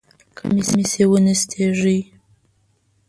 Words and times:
کمیس 0.37 0.69
یې 0.97 1.05
ونستېږی! 1.09 1.99